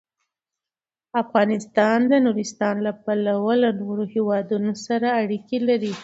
[1.23, 5.93] افغانستان د نورستان له پلوه له نورو هېوادونو سره اړیکې لري.